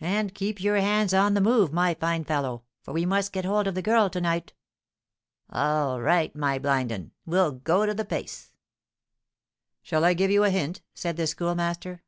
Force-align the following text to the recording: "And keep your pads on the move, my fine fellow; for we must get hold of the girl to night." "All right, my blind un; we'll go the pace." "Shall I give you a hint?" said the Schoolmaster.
"And 0.00 0.34
keep 0.34 0.60
your 0.60 0.76
pads 0.76 1.14
on 1.14 1.34
the 1.34 1.40
move, 1.40 1.72
my 1.72 1.94
fine 1.94 2.24
fellow; 2.24 2.64
for 2.82 2.92
we 2.92 3.06
must 3.06 3.32
get 3.32 3.44
hold 3.44 3.68
of 3.68 3.76
the 3.76 3.80
girl 3.80 4.10
to 4.10 4.20
night." 4.20 4.52
"All 5.50 6.00
right, 6.00 6.34
my 6.34 6.58
blind 6.58 6.90
un; 6.90 7.12
we'll 7.26 7.52
go 7.52 7.86
the 7.94 8.04
pace." 8.04 8.50
"Shall 9.84 10.04
I 10.04 10.14
give 10.14 10.32
you 10.32 10.42
a 10.42 10.50
hint?" 10.50 10.82
said 10.94 11.16
the 11.16 11.28
Schoolmaster. 11.28 12.02